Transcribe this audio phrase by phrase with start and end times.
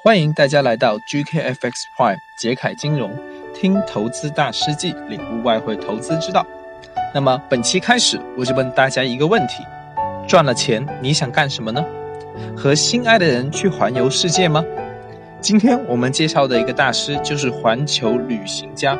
[0.00, 3.10] 欢迎大家来到 GKFX Prime 杰凯金融，
[3.52, 6.46] 听投资大师记，领悟外汇投资之道。
[7.12, 9.64] 那么本期开始，我就问大家一个问题：
[10.28, 11.84] 赚了钱你想干什么呢？
[12.56, 14.64] 和心爱的人去环游世界吗？
[15.40, 18.96] 今天我们介绍的一个大师就是环球旅行家。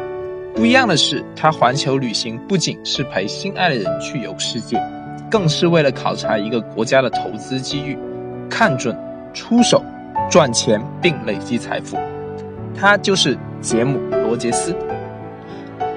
[0.52, 4.82] 不一样的是，他环球旅行不仅是陪心爱的人去游世界，
[5.30, 7.96] 更是为了考察一个国家的投资机遇，
[8.50, 8.98] 看准
[9.32, 9.80] 出手。
[10.30, 11.96] 赚钱并累积财富，
[12.78, 14.76] 他就是杰姆·罗杰斯。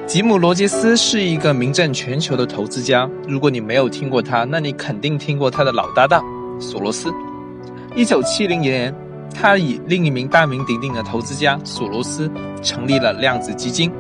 [0.08, 3.10] 吉姆·罗杰斯是一个名震全球的投资家。
[3.28, 6.24] 如果你没有听过他，那你肯定听过他的老搭档
[6.62, 7.12] 索罗斯。
[7.94, 8.96] 一九七零年，
[9.36, 13.92] 他以另一名大名鼎鼎的投资家索罗斯成立了量子基金。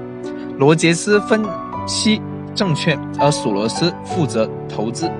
[0.57, 1.43] 罗杰斯分
[1.85, 2.21] 析
[2.55, 5.11] 证券，而索罗斯负责投资，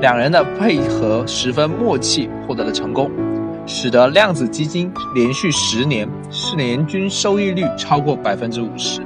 [0.00, 3.10] 两人的配合十分默契，获得了成功。
[3.66, 9.02] 使得量子基金连续十年是年均收益率超过百分之五十。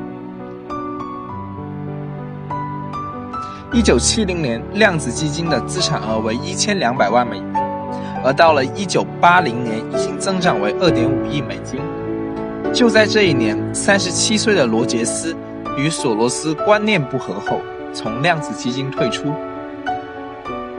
[3.73, 7.55] 一九七零年，量子基金的资产额为一千两百万美元，
[8.23, 11.81] 而到了一九八零年，已经增长为二点五亿美金。
[12.75, 15.35] 就在这一年，三十七岁的罗杰斯
[15.79, 17.61] 与索罗斯观念不合后，
[17.95, 19.33] 从量子基金退出。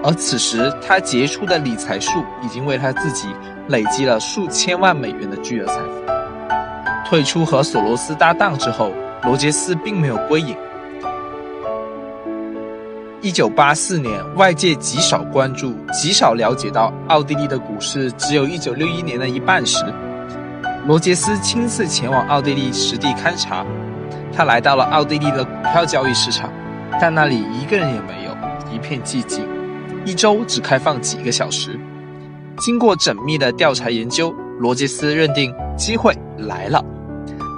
[0.03, 3.27] 而此时，他杰出的理财术已经为他自己
[3.67, 7.08] 累积了数千万美元的巨额财富。
[7.08, 8.91] 退出和索罗斯搭档之后，
[9.23, 10.55] 罗杰斯并没有归隐。
[13.21, 19.86] 一九八四年，外界极少关注、极少了解到奥地利的股市只有一九六一年的一半时，
[20.88, 23.63] 罗杰斯亲自前往奥地利实地勘察。
[24.33, 26.49] 他来到了奥地利的股票交易市场，
[26.99, 28.36] 但那里一个人也没有，
[28.73, 29.45] 一片寂静。
[30.05, 31.80] 一周只开放几个小时。
[32.57, 36.83] 经过缜密的调查研究，罗杰斯认定机会来了。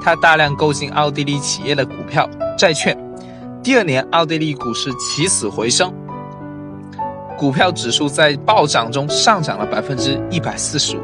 [0.01, 2.97] 他大量购进奥地利企业的股票、债券。
[3.63, 5.93] 第二年，奥地利股市起死回生，
[7.37, 11.01] 股票指数在暴涨中上涨了百分之一百四十五。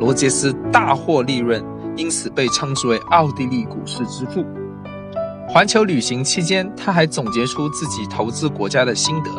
[0.00, 1.62] 罗杰斯大获利润，
[1.96, 4.44] 因此被称之为奥地利股市之父。
[5.46, 9.30] 环球旅行期间，他还总结出自己投资国家的心得。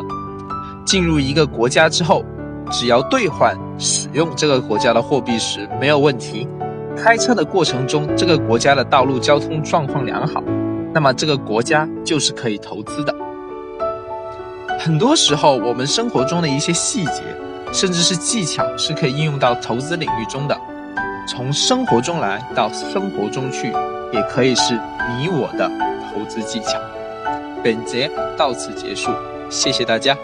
[0.84, 2.24] 进入一个国家之后，
[2.70, 6.46] 只要兑换使用这个国家的货币时没有问题，
[6.96, 10.42] 开车的过程中这个国家的道路交通状况良好，
[10.92, 13.14] 那么这个国家就是可以投资的。
[14.78, 17.22] 很多时候，我们生活中的一些细节，
[17.72, 20.56] 甚至是技巧，是可以应用到投资领域中的。
[21.26, 23.72] 从生活中来到生活中去，
[24.12, 24.74] 也可以是
[25.18, 25.70] 你我的
[26.12, 26.78] 投资技巧。
[27.62, 29.10] 本节到此结束，
[29.48, 30.14] 谢谢大家。